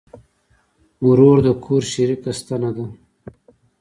ورور 1.07 1.37
د 1.45 1.47
کور 1.63 1.83
شریکه 1.93 2.31
ستنه 2.39 2.69
ده. 2.75 2.85